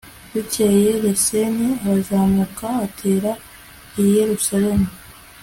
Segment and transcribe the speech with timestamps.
[0.31, 3.31] bukeye resini arazamuka atera
[4.01, 4.89] i yerusalemu